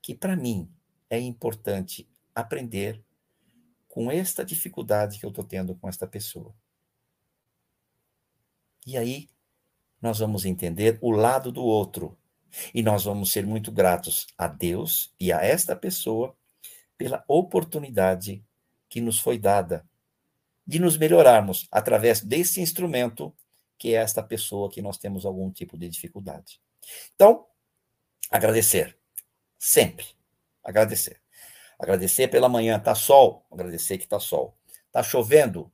que 0.00 0.14
para 0.14 0.34
mim 0.34 0.72
é 1.10 1.20
importante 1.20 2.08
aprender 2.34 3.04
com 3.86 4.10
esta 4.10 4.42
dificuldade 4.42 5.18
que 5.18 5.26
eu 5.26 5.30
estou 5.30 5.44
tendo 5.44 5.74
com 5.74 5.86
esta 5.86 6.06
pessoa? 6.06 6.54
E 8.86 8.96
aí 8.96 9.28
nós 10.00 10.20
vamos 10.20 10.46
entender 10.46 10.98
o 11.02 11.10
lado 11.10 11.52
do 11.52 11.62
outro 11.62 12.18
e 12.72 12.82
nós 12.82 13.04
vamos 13.04 13.30
ser 13.30 13.44
muito 13.44 13.70
gratos 13.70 14.26
a 14.38 14.48
Deus 14.48 15.14
e 15.20 15.30
a 15.30 15.44
esta 15.44 15.76
pessoa 15.76 16.34
pela 16.96 17.22
oportunidade 17.28 18.42
que 18.90 19.00
nos 19.00 19.18
foi 19.18 19.38
dada 19.38 19.88
de 20.66 20.78
nos 20.78 20.98
melhorarmos 20.98 21.66
através 21.72 22.20
desse 22.20 22.60
instrumento 22.60 23.34
que 23.78 23.94
é 23.94 23.98
esta 23.98 24.22
pessoa 24.22 24.70
que 24.70 24.82
nós 24.82 24.98
temos 24.98 25.24
algum 25.24 25.50
tipo 25.50 25.78
de 25.78 25.88
dificuldade. 25.88 26.60
Então, 27.14 27.46
agradecer. 28.30 28.98
Sempre. 29.58 30.04
Agradecer. 30.62 31.18
Agradecer 31.78 32.28
pela 32.28 32.46
manhã. 32.46 32.78
Tá 32.78 32.94
sol? 32.94 33.46
Agradecer 33.50 33.96
que 33.96 34.06
tá 34.06 34.20
sol. 34.20 34.54
Tá 34.92 35.02
chovendo? 35.02 35.72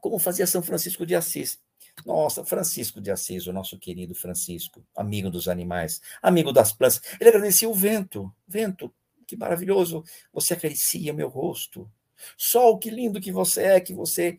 Como 0.00 0.20
fazia 0.20 0.46
São 0.46 0.62
Francisco 0.62 1.04
de 1.04 1.16
Assis. 1.16 1.60
Nossa, 2.06 2.44
Francisco 2.44 3.00
de 3.00 3.10
Assis, 3.10 3.48
o 3.48 3.52
nosso 3.52 3.76
querido 3.76 4.14
Francisco, 4.14 4.86
amigo 4.94 5.28
dos 5.30 5.48
animais, 5.48 6.00
amigo 6.22 6.52
das 6.52 6.72
plantas. 6.72 7.02
Ele 7.20 7.30
agradecia 7.30 7.68
o 7.68 7.74
vento. 7.74 8.32
Vento, 8.46 8.94
que 9.26 9.36
maravilhoso. 9.36 10.04
Você 10.32 10.54
acaricia 10.54 11.12
meu 11.12 11.28
rosto. 11.28 11.90
Sol, 12.36 12.78
que 12.78 12.90
lindo 12.90 13.20
que 13.20 13.32
você 13.32 13.62
é, 13.64 13.80
que 13.80 13.94
você 13.94 14.38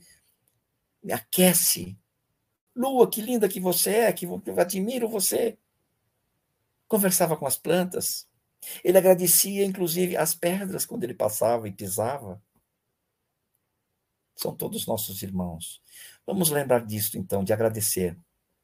me 1.03 1.13
aquece. 1.13 1.97
Lua, 2.75 3.09
que 3.09 3.21
linda 3.21 3.49
que 3.49 3.59
você 3.59 3.91
é, 3.91 4.13
que 4.13 4.25
eu 4.25 4.59
admiro 4.59 5.09
você. 5.09 5.57
Conversava 6.87 7.37
com 7.37 7.45
as 7.45 7.57
plantas. 7.57 8.27
Ele 8.83 8.97
agradecia, 8.97 9.65
inclusive, 9.65 10.17
as 10.17 10.35
pedras 10.35 10.85
quando 10.85 11.03
ele 11.03 11.13
passava 11.13 11.67
e 11.67 11.71
pisava. 11.71 12.41
São 14.35 14.55
todos 14.55 14.85
nossos 14.85 15.21
irmãos. 15.21 15.81
Vamos 16.25 16.49
lembrar 16.49 16.85
disso, 16.85 17.17
então, 17.17 17.43
de 17.43 17.53
agradecer 17.53 18.17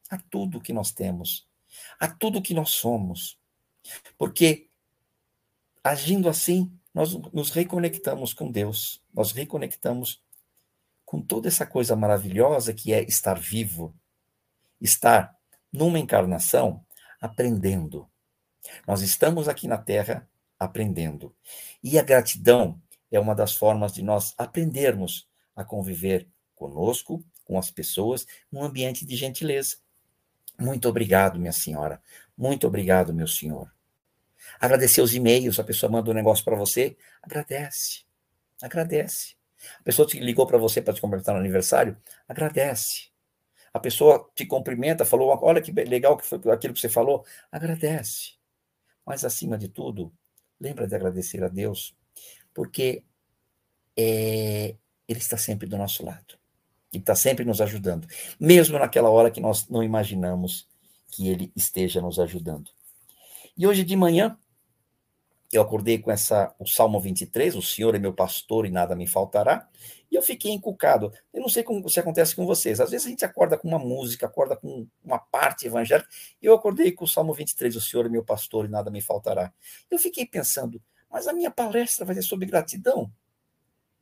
a 0.09 0.17
tudo 0.17 0.61
que 0.61 0.73
nós 0.73 0.91
temos, 0.91 1.47
a 1.99 2.07
tudo 2.07 2.41
que 2.41 2.53
nós 2.53 2.71
somos. 2.71 3.39
Porque, 4.17 4.69
agindo 5.83 6.29
assim, 6.29 6.71
nós 6.95 7.13
nos 7.33 7.51
reconectamos 7.51 8.33
com 8.33 8.49
Deus, 8.49 9.03
nós 9.13 9.33
reconectamos 9.33 10.23
com 11.03 11.21
toda 11.21 11.49
essa 11.49 11.65
coisa 11.65 11.93
maravilhosa 11.93 12.73
que 12.73 12.93
é 12.93 13.03
estar 13.03 13.37
vivo, 13.37 13.93
estar 14.79 15.37
numa 15.71 15.99
encarnação 15.99 16.85
aprendendo. 17.19 18.09
Nós 18.87 19.01
estamos 19.01 19.49
aqui 19.49 19.67
na 19.67 19.77
Terra 19.77 20.27
aprendendo. 20.57 21.35
E 21.83 21.99
a 21.99 22.01
gratidão 22.01 22.81
é 23.11 23.19
uma 23.19 23.35
das 23.35 23.53
formas 23.53 23.91
de 23.91 24.01
nós 24.01 24.33
aprendermos 24.37 25.27
a 25.53 25.65
conviver 25.65 26.25
conosco, 26.55 27.21
com 27.43 27.59
as 27.59 27.69
pessoas, 27.69 28.25
num 28.49 28.63
ambiente 28.63 29.05
de 29.05 29.17
gentileza. 29.17 29.75
Muito 30.57 30.87
obrigado, 30.87 31.37
minha 31.37 31.51
senhora. 31.51 32.01
Muito 32.37 32.65
obrigado, 32.65 33.13
meu 33.13 33.27
senhor. 33.27 33.74
Agradecer 34.59 35.01
os 35.01 35.13
e-mails, 35.13 35.59
a 35.59 35.63
pessoa 35.63 35.91
manda 35.91 36.09
um 36.09 36.13
negócio 36.13 36.43
para 36.43 36.55
você, 36.55 36.95
agradece. 37.21 38.03
Agradece. 38.61 39.35
A 39.79 39.83
pessoa 39.83 40.07
te 40.07 40.19
ligou 40.19 40.45
para 40.45 40.57
você 40.57 40.81
para 40.81 40.93
te 40.93 41.01
completar 41.01 41.33
no 41.33 41.41
aniversário, 41.41 41.97
agradece. 42.27 43.09
A 43.73 43.79
pessoa 43.79 44.29
te 44.33 44.45
cumprimenta, 44.45 45.03
falou, 45.03 45.37
olha 45.41 45.61
que 45.61 45.71
legal 45.71 46.17
que 46.17 46.25
foi 46.25 46.39
aquilo 46.51 46.73
que 46.73 46.79
você 46.79 46.89
falou, 46.89 47.25
agradece. 47.51 48.33
Mas 49.05 49.25
acima 49.25 49.57
de 49.57 49.67
tudo, 49.67 50.13
lembra 50.59 50.87
de 50.87 50.95
agradecer 50.95 51.43
a 51.43 51.47
Deus, 51.47 51.95
porque 52.53 53.03
é, 53.97 54.75
Ele 55.07 55.19
está 55.19 55.37
sempre 55.37 55.67
do 55.67 55.77
nosso 55.77 56.05
lado. 56.05 56.37
Ele 56.91 57.01
está 57.01 57.15
sempre 57.15 57.43
nos 57.43 57.59
ajudando, 57.59 58.07
mesmo 58.39 58.79
naquela 58.79 59.09
hora 59.09 59.29
que 59.29 59.41
nós 59.41 59.67
não 59.67 59.83
imaginamos 59.83 60.67
que 61.09 61.27
Ele 61.27 61.51
esteja 61.55 62.01
nos 62.01 62.19
ajudando. 62.19 62.71
E 63.57 63.65
hoje 63.65 63.85
de 63.85 63.95
manhã, 63.95 64.37
eu 65.49 65.61
acordei 65.61 65.97
com 65.97 66.11
essa, 66.11 66.53
o 66.59 66.67
Salmo 66.67 66.99
23, 66.99 67.55
o 67.55 67.61
Senhor 67.61 67.95
é 67.95 67.99
meu 67.99 68.13
pastor 68.13 68.65
e 68.65 68.69
nada 68.69 68.97
me 68.97 69.07
faltará, 69.07 69.69
e 70.11 70.15
eu 70.15 70.21
fiquei 70.21 70.51
encucado. 70.51 71.13
Eu 71.33 71.41
não 71.41 71.47
sei 71.47 71.63
como 71.63 71.87
se 71.89 71.97
acontece 71.97 72.35
com 72.35 72.45
vocês, 72.45 72.81
às 72.81 72.91
vezes 72.91 73.07
a 73.07 73.09
gente 73.09 73.23
acorda 73.23 73.57
com 73.57 73.65
uma 73.65 73.79
música, 73.79 74.25
acorda 74.25 74.57
com 74.57 74.85
uma 75.01 75.17
parte 75.19 75.67
evangélica, 75.67 76.09
e 76.41 76.45
eu 76.45 76.53
acordei 76.53 76.91
com 76.91 77.05
o 77.05 77.07
Salmo 77.07 77.33
23, 77.33 77.77
o 77.77 77.81
Senhor 77.81 78.05
é 78.05 78.09
meu 78.09 78.25
pastor 78.25 78.65
e 78.65 78.67
nada 78.67 78.91
me 78.91 78.99
faltará. 78.99 79.53
Eu 79.89 79.99
fiquei 79.99 80.25
pensando, 80.25 80.81
mas 81.09 81.25
a 81.25 81.31
minha 81.31 81.49
palestra 81.49 82.05
vai 82.05 82.15
ser 82.15 82.23
sobre 82.23 82.45
gratidão? 82.47 83.09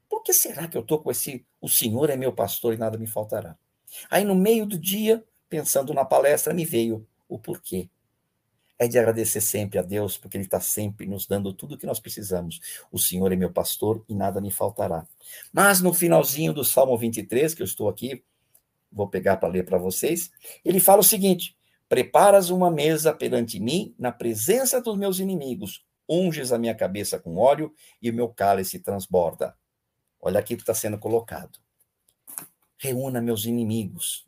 Por 0.10 0.24
que 0.24 0.34
será 0.34 0.68
que 0.68 0.76
eu 0.76 0.82
estou 0.82 1.00
com 1.00 1.12
esse, 1.12 1.46
o 1.62 1.70
Senhor 1.70 2.10
é 2.10 2.16
meu 2.16 2.34
pastor 2.34 2.74
e 2.74 2.78
nada 2.78 2.98
me 2.98 3.06
faltará? 3.06 3.56
Aí 4.10 4.24
no 4.24 4.34
meio 4.34 4.66
do 4.66 4.80
dia, 4.80 5.24
pensando 5.48 5.94
na 5.94 6.04
palestra, 6.04 6.56
me 6.56 6.66
veio 6.66 7.08
o 7.30 7.38
porquê 7.38 7.90
é 8.86 8.88
de 8.88 9.00
agradecer 9.00 9.42
sempre 9.42 9.80
a 9.80 9.82
Deus, 9.82 10.18
porque 10.18 10.38
Ele 10.38 10.46
está 10.46 10.60
sempre 10.60 11.08
nos 11.08 11.26
dando 11.26 11.54
tudo 11.54 11.76
o 11.76 11.78
que 11.78 11.86
nós 11.86 12.00
precisamos. 12.00 12.60
O 12.92 13.00
Senhor 13.00 13.32
é 13.32 13.36
meu 13.36 13.52
pastor 13.52 14.04
e 14.08 14.16
nada 14.16 14.40
me 14.40 14.52
faltará. 14.52 15.08
Mas 15.52 15.82
no 15.82 15.94
finalzinho 15.94 16.54
do 16.54 16.64
Salmo 16.64 16.98
23, 16.98 17.54
que 17.54 17.62
eu 17.62 17.66
estou 17.66 17.90
aqui, 17.90 18.24
vou 18.92 19.08
pegar 19.08 19.38
para 19.38 19.50
ler 19.50 19.66
para 19.66 19.78
vocês, 19.78 20.32
ele 20.64 20.80
fala 20.80 21.02
o 21.02 21.04
seguinte: 21.04 21.56
Preparas 21.90 22.50
uma 22.50 22.72
mesa 22.72 23.14
perante 23.14 23.60
mim, 23.60 23.94
na 24.00 24.12
presença 24.12 24.82
dos 24.82 24.98
meus 24.98 25.20
inimigos, 25.20 25.86
unges 26.10 26.52
a 26.52 26.58
minha 26.58 26.74
cabeça 26.74 27.20
com 27.20 27.38
óleo 27.38 27.74
e 28.02 28.10
o 28.10 28.14
meu 28.14 28.30
cálice 28.30 28.80
transborda. 28.80 29.56
Olha 30.20 30.40
aqui 30.40 30.54
o 30.54 30.58
que 30.58 30.64
está 30.64 30.74
sendo 30.74 30.98
colocado. 30.98 31.60
Reúna 32.78 33.22
meus 33.22 33.46
inimigos. 33.46 34.26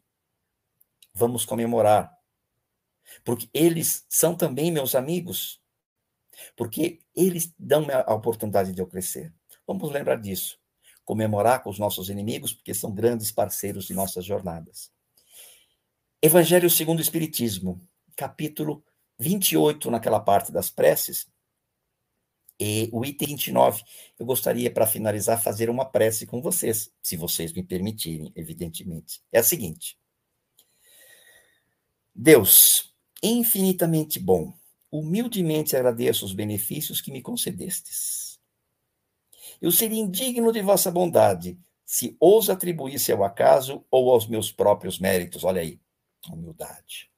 Vamos 1.13 1.45
comemorar 1.45 2.15
porque 3.23 3.49
eles 3.53 4.05
são 4.09 4.35
também 4.35 4.71
meus 4.71 4.95
amigos, 4.95 5.61
porque 6.55 6.99
eles 7.15 7.53
dão 7.57 7.85
a 8.05 8.13
oportunidade 8.13 8.73
de 8.73 8.81
eu 8.81 8.87
crescer. 8.87 9.33
Vamos 9.65 9.91
lembrar 9.91 10.17
disso. 10.17 10.59
Comemorar 11.03 11.63
com 11.63 11.69
os 11.69 11.79
nossos 11.79 12.09
inimigos, 12.09 12.53
porque 12.53 12.73
são 12.73 12.91
grandes 12.91 13.31
parceiros 13.31 13.85
de 13.85 13.93
nossas 13.93 14.25
jornadas. 14.25 14.91
Evangelho 16.21 16.69
segundo 16.69 16.99
o 16.99 17.01
Espiritismo, 17.01 17.79
capítulo 18.15 18.83
28, 19.19 19.91
naquela 19.91 20.19
parte 20.19 20.51
das 20.51 20.69
preces, 20.69 21.27
e 22.59 22.89
o 22.91 23.03
item 23.05 23.29
29. 23.29 23.83
Eu 24.17 24.25
gostaria, 24.25 24.71
para 24.71 24.87
finalizar, 24.87 25.41
fazer 25.41 25.69
uma 25.69 25.85
prece 25.85 26.25
com 26.25 26.41
vocês, 26.41 26.91
se 27.01 27.17
vocês 27.17 27.51
me 27.53 27.63
permitirem, 27.63 28.31
evidentemente. 28.35 29.21
É 29.31 29.39
a 29.39 29.43
seguinte: 29.43 29.97
Deus, 32.13 32.94
infinitamente 33.27 34.19
bom, 34.19 34.53
humildemente 34.91 35.75
agradeço 35.75 36.25
os 36.25 36.33
benefícios 36.33 37.01
que 37.01 37.11
me 37.11 37.21
concedestes. 37.21 38.39
Eu 39.61 39.71
seria 39.71 39.99
indigno 39.99 40.51
de 40.51 40.61
vossa 40.61 40.91
bondade 40.91 41.57
se 41.85 42.15
os 42.19 42.49
atribuísse 42.49 43.11
ao 43.11 43.23
acaso 43.23 43.85
ou 43.89 44.11
aos 44.11 44.27
meus 44.27 44.51
próprios 44.51 44.99
méritos. 44.99 45.43
Olha 45.43 45.61
aí, 45.61 45.79
humildade. 46.29 47.09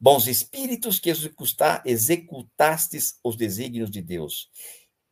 Bons 0.00 0.26
espíritos 0.26 1.00
que 1.00 1.12
executastes 1.84 3.18
os 3.22 3.36
desígnios 3.36 3.90
de 3.90 4.02
Deus. 4.02 4.50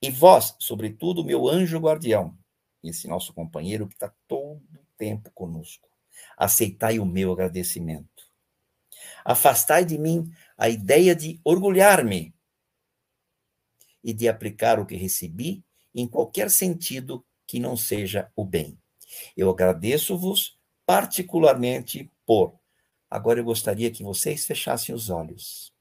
E 0.02 0.10
vós, 0.10 0.54
sobretudo, 0.58 1.24
meu 1.24 1.48
anjo 1.48 1.78
guardião, 1.78 2.36
esse 2.82 3.06
nosso 3.08 3.32
companheiro 3.32 3.86
que 3.88 3.94
está 3.94 4.12
todo 4.26 4.60
o 4.60 4.86
tempo 4.96 5.30
conosco, 5.32 5.88
aceitai 6.36 6.98
o 6.98 7.04
meu 7.04 7.32
agradecimento. 7.32 8.09
Afastai 9.24 9.84
de 9.84 9.98
mim 9.98 10.30
a 10.56 10.68
ideia 10.68 11.14
de 11.14 11.40
orgulhar-me 11.44 12.34
e 14.02 14.12
de 14.12 14.28
aplicar 14.28 14.78
o 14.78 14.86
que 14.86 14.96
recebi 14.96 15.64
em 15.94 16.06
qualquer 16.06 16.50
sentido 16.50 17.24
que 17.46 17.58
não 17.58 17.76
seja 17.76 18.30
o 18.34 18.44
bem. 18.44 18.78
Eu 19.36 19.50
agradeço-vos 19.50 20.58
particularmente 20.86 22.10
por. 22.24 22.58
Agora 23.10 23.40
eu 23.40 23.44
gostaria 23.44 23.90
que 23.90 24.02
vocês 24.02 24.46
fechassem 24.46 24.94
os 24.94 25.10
olhos 25.10 25.72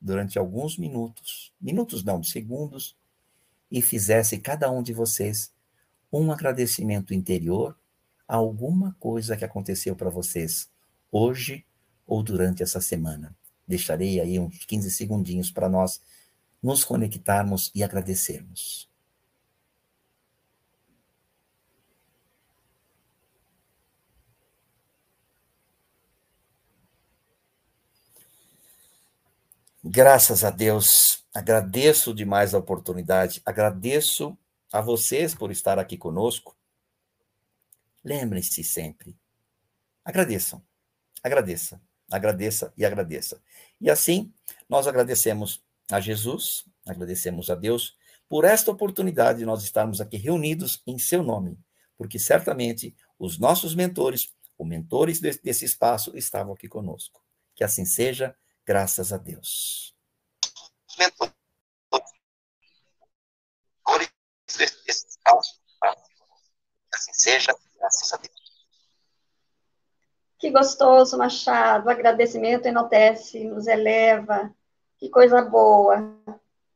durante 0.00 0.38
alguns 0.38 0.78
minutos, 0.78 1.52
minutos 1.60 2.04
não, 2.04 2.22
segundos, 2.22 2.96
e 3.70 3.82
fizessem 3.82 4.40
cada 4.40 4.70
um 4.70 4.82
de 4.82 4.92
vocês 4.92 5.52
um 6.12 6.30
agradecimento 6.30 7.12
interior 7.12 7.76
a 8.28 8.36
alguma 8.36 8.96
coisa 8.98 9.36
que 9.36 9.44
aconteceu 9.44 9.96
para 9.96 10.10
vocês 10.10 10.70
hoje 11.10 11.64
ou 12.06 12.22
durante 12.22 12.62
essa 12.62 12.80
semana. 12.80 13.36
Deixarei 13.66 14.20
aí 14.20 14.38
uns 14.38 14.64
15 14.64 14.90
segundinhos 14.90 15.50
para 15.50 15.68
nós 15.68 16.00
nos 16.62 16.84
conectarmos 16.84 17.70
e 17.74 17.82
agradecermos. 17.82 18.88
Graças 29.88 30.42
a 30.42 30.50
Deus, 30.50 31.24
agradeço 31.32 32.12
demais 32.12 32.54
a 32.54 32.58
oportunidade, 32.58 33.40
agradeço 33.46 34.36
a 34.72 34.80
vocês 34.80 35.32
por 35.32 35.52
estar 35.52 35.78
aqui 35.78 35.96
conosco. 35.96 36.56
Lembrem-se 38.02 38.64
sempre, 38.64 39.16
agradeçam, 40.04 40.60
agradeça 41.22 41.80
agradeça 42.10 42.72
e 42.76 42.84
agradeça. 42.84 43.40
E 43.80 43.90
assim, 43.90 44.32
nós 44.68 44.86
agradecemos 44.86 45.62
a 45.90 46.00
Jesus, 46.00 46.64
agradecemos 46.86 47.50
a 47.50 47.54
Deus 47.54 47.96
por 48.28 48.44
esta 48.44 48.70
oportunidade 48.70 49.38
de 49.38 49.46
nós 49.46 49.62
estarmos 49.62 50.00
aqui 50.00 50.16
reunidos 50.16 50.82
em 50.86 50.98
seu 50.98 51.22
nome, 51.22 51.58
porque 51.96 52.18
certamente 52.18 52.96
os 53.18 53.38
nossos 53.38 53.74
mentores, 53.74 54.34
os 54.58 54.66
mentores 54.66 55.20
desse 55.20 55.64
espaço, 55.64 56.16
estavam 56.16 56.52
aqui 56.52 56.68
conosco. 56.68 57.22
Que 57.54 57.64
assim 57.64 57.84
seja, 57.84 58.36
graças 58.64 59.12
a 59.12 59.16
Deus. 59.16 59.94
Mentores 60.98 61.34
desse 64.58 65.06
espaço, 65.06 65.60
que 65.80 66.96
assim 66.96 67.12
seja, 67.14 67.56
graças 67.78 68.12
a 68.12 68.16
Deus. 68.16 68.35
Que 70.46 70.52
gostoso, 70.52 71.18
Machado. 71.18 71.90
Agradecimento 71.90 72.66
enaltece, 72.66 73.42
nos 73.42 73.66
eleva. 73.66 74.54
Que 74.96 75.08
coisa 75.08 75.42
boa. 75.42 76.16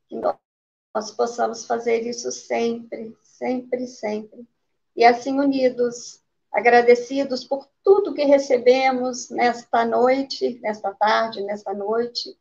Que 0.08 0.16
nós 0.92 1.12
possamos 1.12 1.64
fazer 1.64 2.04
isso 2.04 2.32
sempre, 2.32 3.16
sempre, 3.22 3.86
sempre. 3.86 4.44
E 4.96 5.04
assim 5.04 5.38
unidos, 5.38 6.20
agradecidos 6.50 7.44
por 7.44 7.64
tudo 7.84 8.12
que 8.12 8.24
recebemos 8.24 9.30
nesta 9.30 9.84
noite, 9.84 10.58
nesta 10.60 10.92
tarde, 10.92 11.40
nesta 11.44 11.72
noite. 11.72 12.36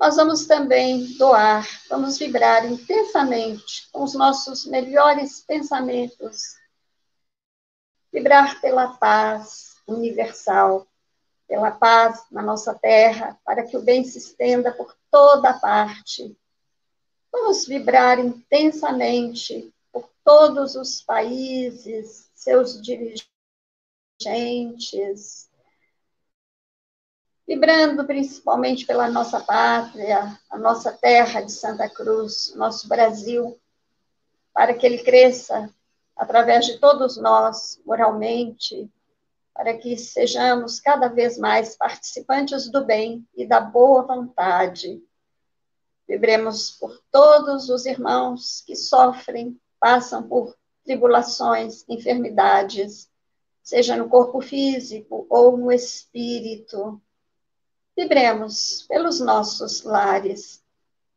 Nós 0.00 0.16
vamos 0.16 0.46
também 0.46 1.04
doar, 1.18 1.68
vamos 1.90 2.16
vibrar 2.16 2.64
intensamente 2.64 3.90
com 3.92 4.04
os 4.04 4.14
nossos 4.14 4.64
melhores 4.64 5.44
pensamentos. 5.46 6.56
Vibrar 8.10 8.58
pela 8.62 8.96
paz, 8.96 9.71
universal, 9.86 10.86
pela 11.46 11.70
paz 11.70 12.24
na 12.30 12.40
nossa 12.42 12.74
terra, 12.74 13.38
para 13.44 13.64
que 13.64 13.76
o 13.76 13.82
bem 13.82 14.04
se 14.04 14.18
estenda 14.18 14.72
por 14.72 14.96
toda 15.10 15.58
parte. 15.58 16.36
Vamos 17.30 17.66
vibrar 17.66 18.18
intensamente 18.18 19.72
por 19.92 20.08
todos 20.24 20.74
os 20.76 21.02
países, 21.02 22.30
seus 22.34 22.80
dirigentes, 22.80 23.22
vibrando 27.46 28.06
principalmente 28.06 28.86
pela 28.86 29.10
nossa 29.10 29.40
pátria, 29.40 30.38
a 30.48 30.58
nossa 30.58 30.92
terra 30.92 31.40
de 31.40 31.52
Santa 31.52 31.88
Cruz, 31.88 32.54
nosso 32.54 32.88
Brasil, 32.88 33.60
para 34.52 34.74
que 34.74 34.86
ele 34.86 35.02
cresça 35.02 35.68
através 36.16 36.66
de 36.66 36.78
todos 36.78 37.16
nós, 37.16 37.80
moralmente, 37.84 38.90
para 39.54 39.76
que 39.76 39.96
sejamos 39.96 40.80
cada 40.80 41.08
vez 41.08 41.38
mais 41.38 41.76
participantes 41.76 42.70
do 42.70 42.84
bem 42.84 43.26
e 43.34 43.46
da 43.46 43.60
boa 43.60 44.02
vontade. 44.02 45.02
Vibremos 46.08 46.70
por 46.72 47.00
todos 47.10 47.68
os 47.68 47.86
irmãos 47.86 48.62
que 48.66 48.74
sofrem, 48.74 49.58
passam 49.78 50.22
por 50.22 50.56
tribulações, 50.84 51.84
enfermidades, 51.88 53.10
seja 53.62 53.96
no 53.96 54.08
corpo 54.08 54.40
físico 54.40 55.26
ou 55.30 55.56
no 55.56 55.70
espírito. 55.70 57.00
Vibremos 57.96 58.82
pelos 58.88 59.20
nossos 59.20 59.82
lares, 59.82 60.62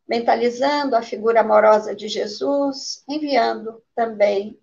mentalizando 0.08 0.96
a 0.96 1.02
figura 1.02 1.42
amorosa 1.42 1.96
de 1.96 2.08
Jesus, 2.08 3.04
enviando 3.08 3.82
também 3.96 4.60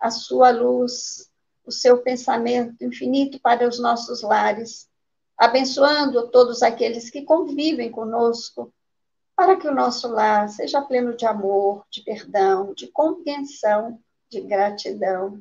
a 0.00 0.10
sua 0.10 0.50
luz 0.50 1.29
o 1.70 1.72
seu 1.72 1.98
pensamento 1.98 2.82
infinito 2.84 3.40
para 3.40 3.66
os 3.66 3.78
nossos 3.78 4.22
lares, 4.22 4.90
abençoando 5.38 6.28
todos 6.28 6.64
aqueles 6.64 7.08
que 7.08 7.22
convivem 7.22 7.92
conosco, 7.92 8.74
para 9.36 9.56
que 9.56 9.68
o 9.68 9.74
nosso 9.74 10.08
lar 10.08 10.48
seja 10.48 10.82
pleno 10.82 11.16
de 11.16 11.24
amor, 11.24 11.86
de 11.88 12.02
perdão, 12.02 12.74
de 12.74 12.88
compreensão, 12.88 14.00
de 14.28 14.40
gratidão. 14.40 15.40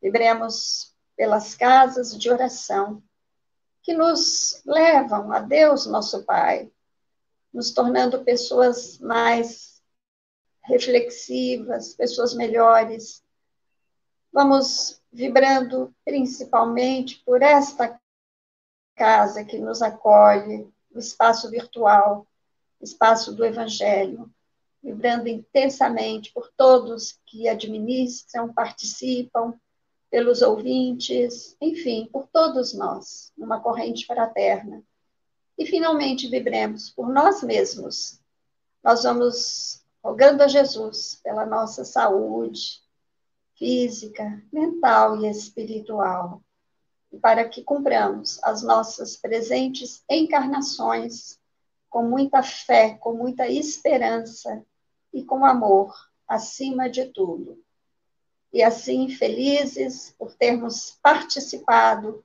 Vibremos 0.00 0.94
pelas 1.14 1.54
casas 1.54 2.16
de 2.16 2.30
oração 2.30 3.02
que 3.82 3.92
nos 3.92 4.62
levam 4.64 5.30
a 5.30 5.40
Deus, 5.40 5.84
nosso 5.84 6.24
Pai, 6.24 6.72
nos 7.52 7.70
tornando 7.70 8.24
pessoas 8.24 8.98
mais 8.98 9.82
reflexivas, 10.64 11.94
pessoas 11.94 12.32
melhores, 12.32 13.22
Vamos 14.36 15.00
vibrando 15.10 15.94
principalmente 16.04 17.22
por 17.24 17.40
esta 17.40 17.98
casa 18.94 19.42
que 19.42 19.56
nos 19.56 19.80
acolhe, 19.80 20.70
o 20.94 20.98
espaço 20.98 21.48
virtual, 21.48 22.26
espaço 22.78 23.34
do 23.34 23.46
Evangelho, 23.46 24.30
vibrando 24.82 25.26
intensamente 25.26 26.34
por 26.34 26.52
todos 26.54 27.18
que 27.24 27.48
administram, 27.48 28.52
participam, 28.52 29.58
pelos 30.10 30.42
ouvintes, 30.42 31.56
enfim, 31.58 32.06
por 32.12 32.26
todos 32.26 32.74
nós, 32.74 33.32
numa 33.38 33.58
corrente 33.58 34.04
fraterna. 34.04 34.82
E 35.56 35.64
finalmente 35.64 36.28
vibremos 36.28 36.90
por 36.90 37.08
nós 37.08 37.42
mesmos. 37.42 38.20
Nós 38.84 39.02
vamos 39.02 39.82
rogando 40.04 40.42
a 40.42 40.46
Jesus 40.46 41.18
pela 41.24 41.46
nossa 41.46 41.86
saúde, 41.86 42.84
física, 43.56 44.42
mental 44.52 45.24
e 45.24 45.28
espiritual, 45.28 46.42
para 47.20 47.48
que 47.48 47.62
cumpramos 47.62 48.38
as 48.42 48.62
nossas 48.62 49.16
presentes 49.16 50.04
encarnações 50.08 51.38
com 51.88 52.02
muita 52.02 52.42
fé, 52.42 52.94
com 52.94 53.14
muita 53.14 53.48
esperança 53.48 54.64
e 55.12 55.24
com 55.24 55.44
amor 55.44 55.94
acima 56.28 56.90
de 56.90 57.06
tudo. 57.06 57.62
E 58.52 58.62
assim, 58.62 59.08
felizes 59.08 60.14
por 60.18 60.34
termos 60.34 60.98
participado 61.02 62.24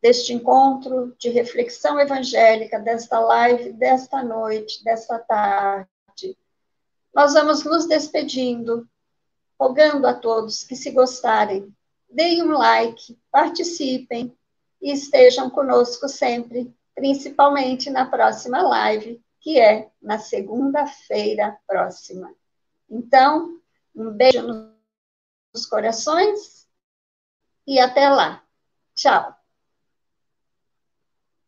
deste 0.00 0.32
encontro 0.32 1.14
de 1.18 1.28
reflexão 1.28 2.00
evangélica, 2.00 2.78
desta 2.80 3.20
live, 3.20 3.72
desta 3.72 4.22
noite, 4.22 4.82
desta 4.82 5.18
tarde, 5.20 5.88
nós 7.14 7.34
vamos 7.34 7.62
nos 7.62 7.86
despedindo 7.86 8.88
rogando 9.62 10.08
a 10.08 10.14
todos 10.14 10.64
que, 10.64 10.74
se 10.74 10.90
gostarem, 10.90 11.72
deem 12.10 12.42
um 12.42 12.50
like, 12.50 13.16
participem 13.30 14.36
e 14.80 14.92
estejam 14.92 15.48
conosco 15.48 16.08
sempre, 16.08 16.74
principalmente 16.96 17.88
na 17.88 18.04
próxima 18.04 18.60
live, 18.60 19.22
que 19.40 19.60
é 19.60 19.88
na 20.02 20.18
segunda-feira 20.18 21.56
próxima. 21.64 22.34
Então, 22.90 23.60
um 23.94 24.10
beijo 24.10 24.42
nos 25.54 25.66
corações 25.66 26.66
e 27.64 27.78
até 27.78 28.08
lá. 28.08 28.42
Tchau. 28.96 29.41